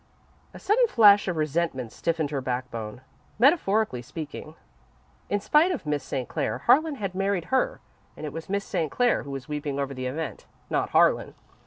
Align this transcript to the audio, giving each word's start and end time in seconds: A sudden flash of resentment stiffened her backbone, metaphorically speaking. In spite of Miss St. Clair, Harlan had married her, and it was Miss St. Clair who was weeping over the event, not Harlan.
A 0.51 0.57
sudden 0.57 0.87
flash 0.87 1.27
of 1.27 1.37
resentment 1.37 1.91
stiffened 1.91 2.31
her 2.31 2.41
backbone, 2.41 3.01
metaphorically 3.37 4.01
speaking. 4.01 4.55
In 5.29 5.39
spite 5.39 5.71
of 5.71 5.85
Miss 5.85 6.03
St. 6.03 6.27
Clair, 6.27 6.57
Harlan 6.57 6.95
had 6.95 7.13
married 7.13 7.45
her, 7.53 7.81
and 8.17 8.25
it 8.25 8.33
was 8.33 8.49
Miss 8.49 8.65
St. 8.65 8.89
Clair 8.91 9.21
who 9.21 9.29
was 9.29 9.47
weeping 9.47 9.77
over 9.79 9.93
the 9.93 10.07
event, 10.07 10.47
not 10.71 10.89
Harlan. 10.89 11.35